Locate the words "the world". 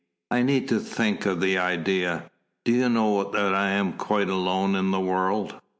4.89-5.61